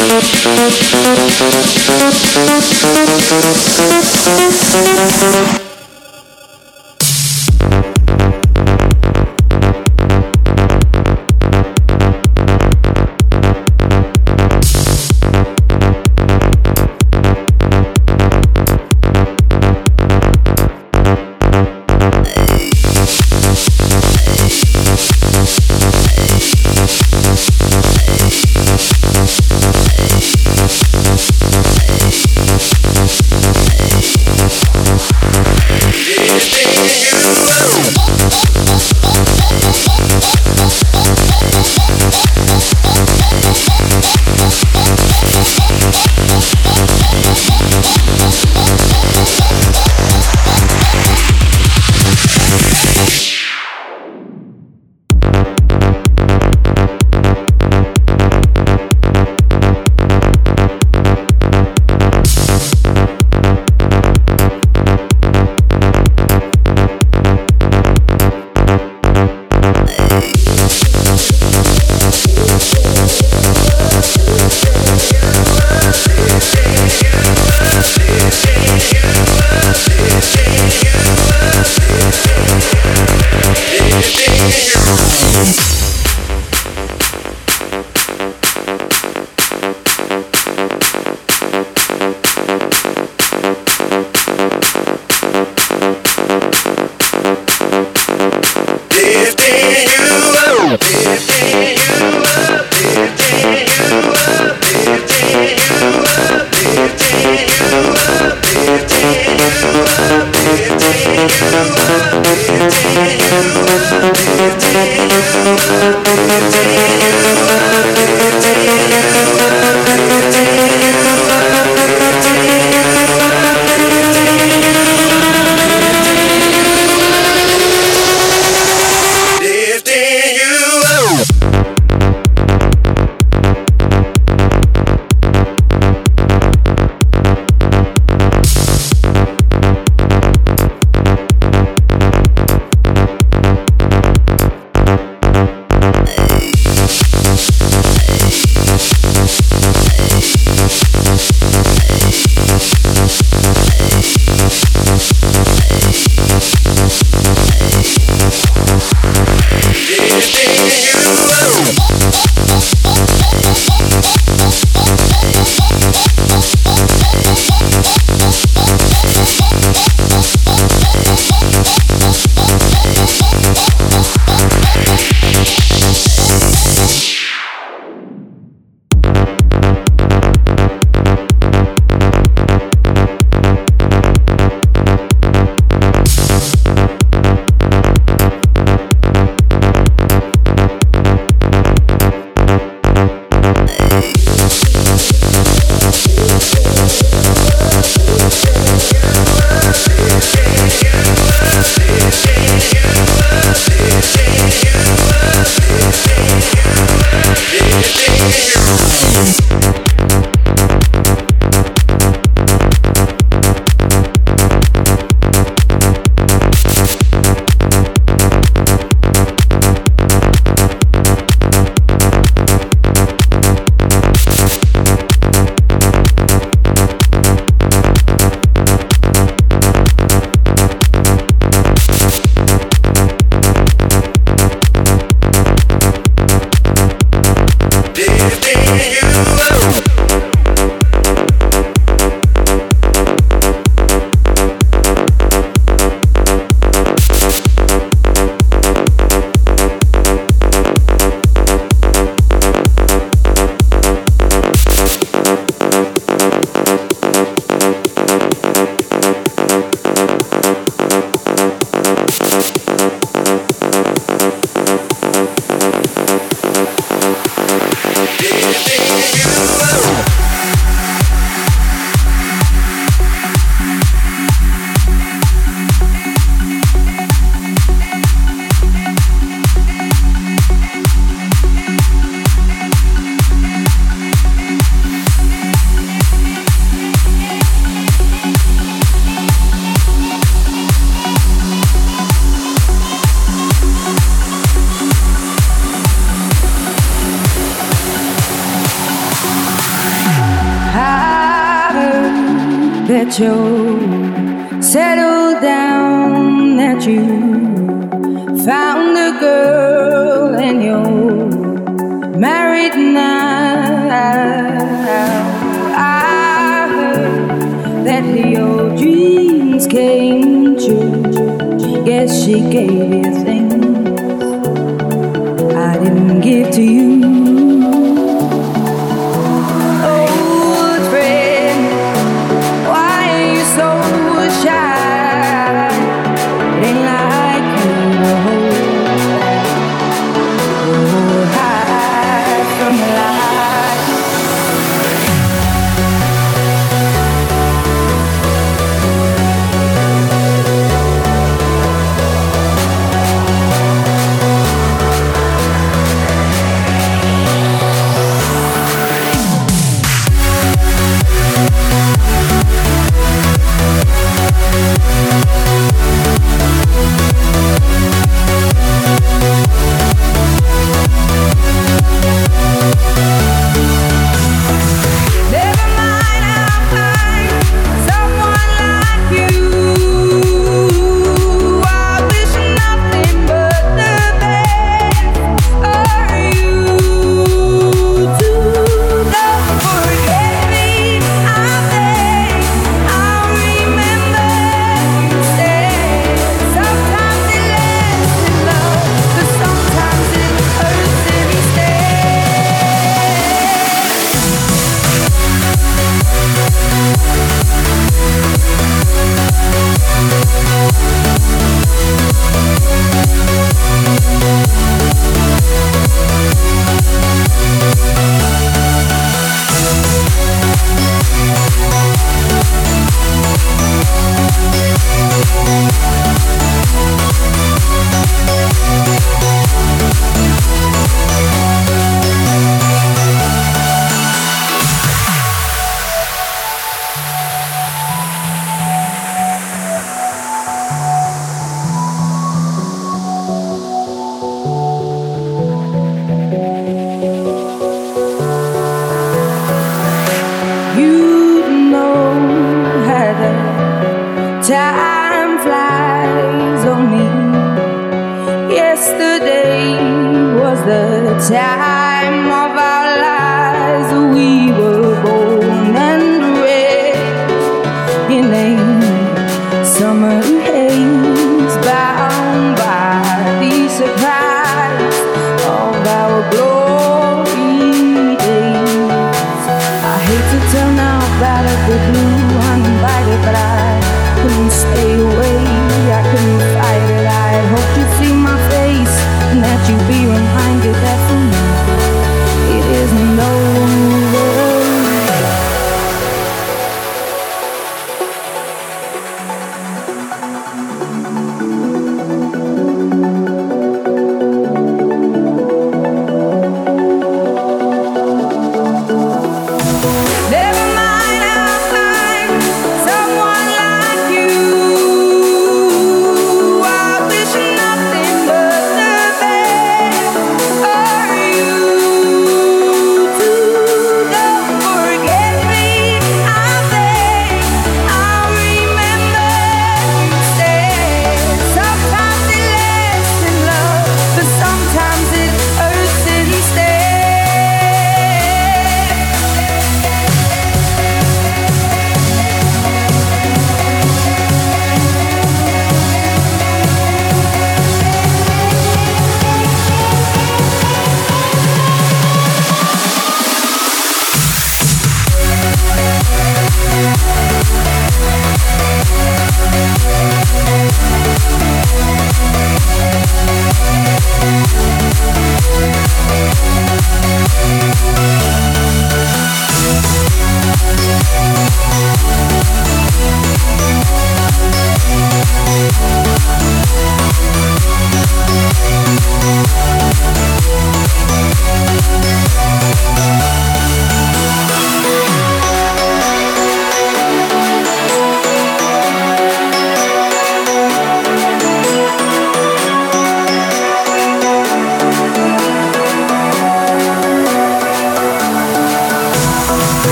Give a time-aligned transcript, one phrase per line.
[0.00, 0.22] Thank
[5.62, 5.67] you.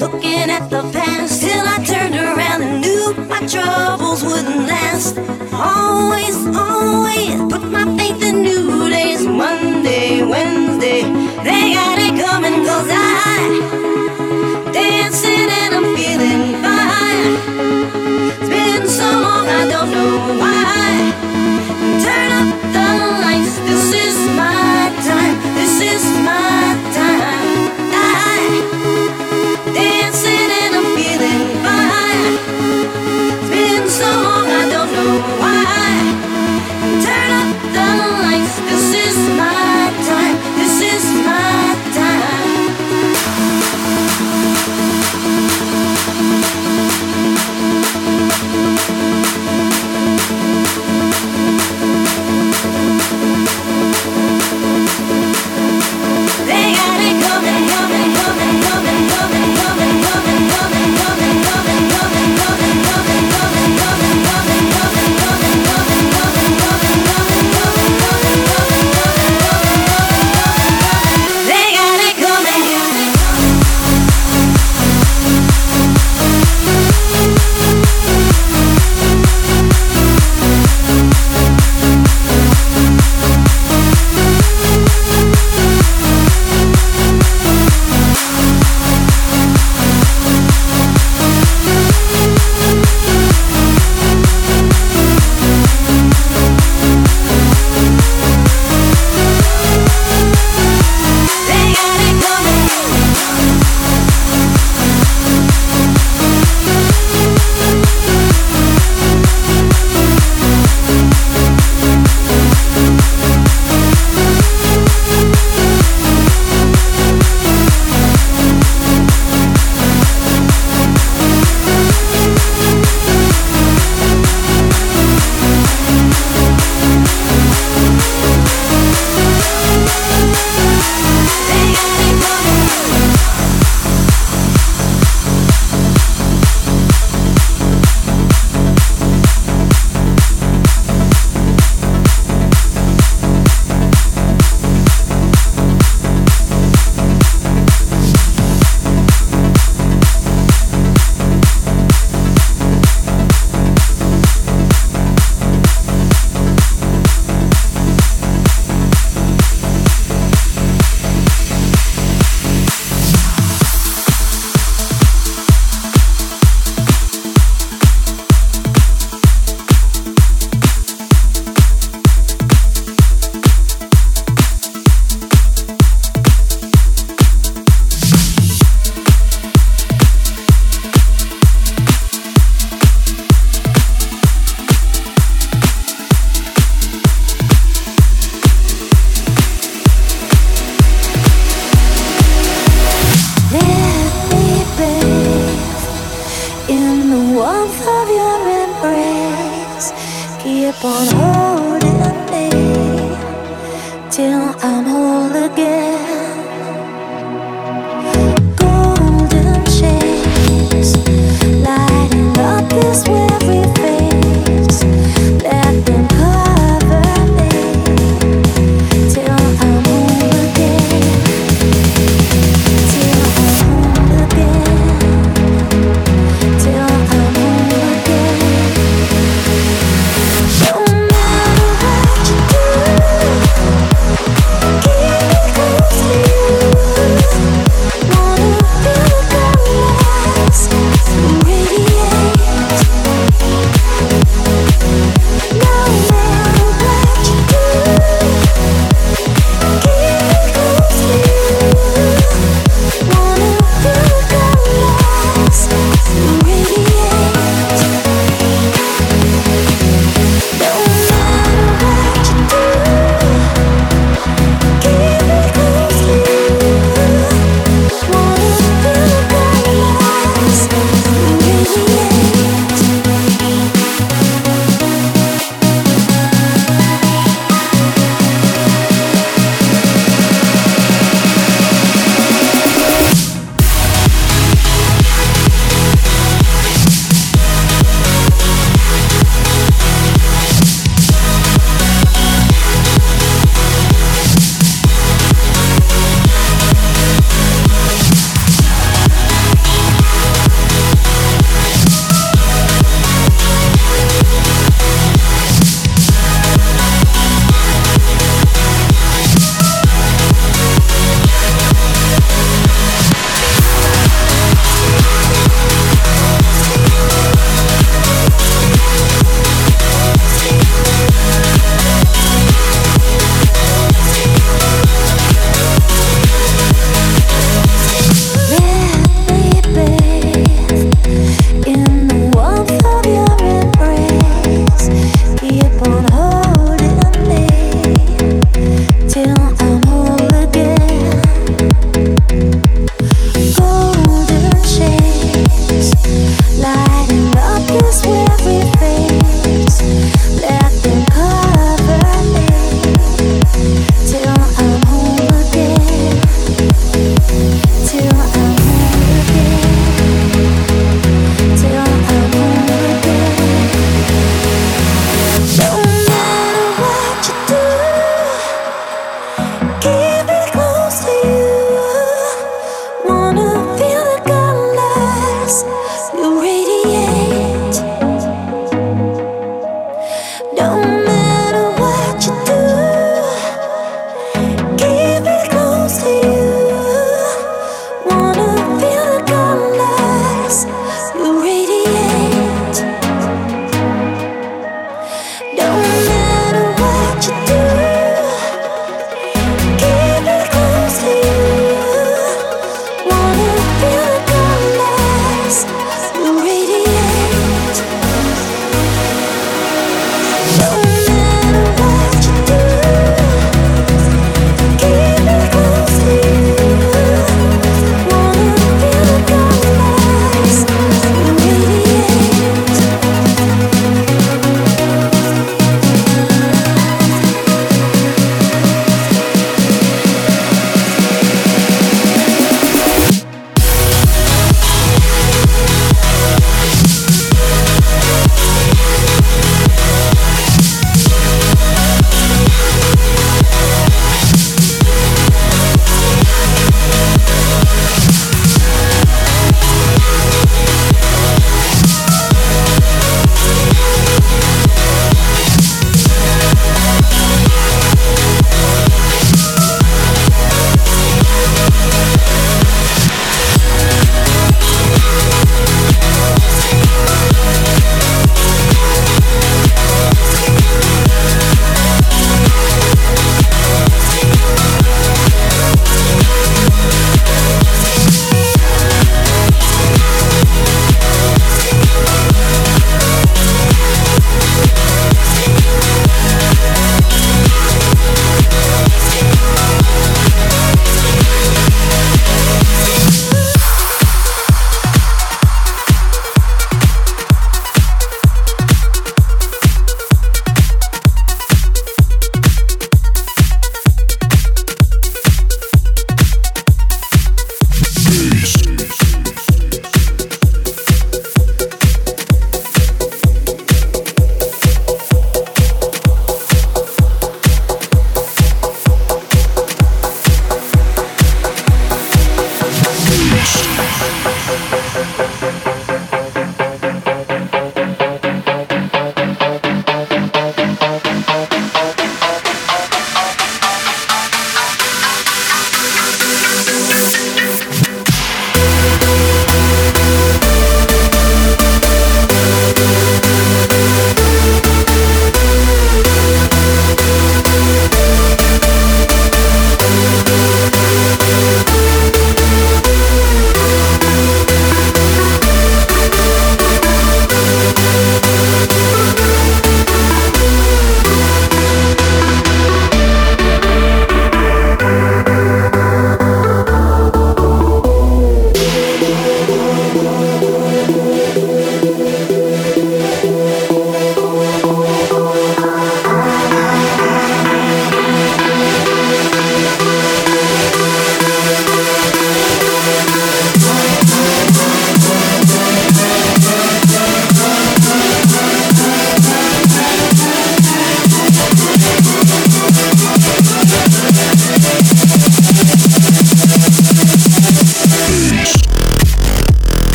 [0.00, 0.99] Looking at the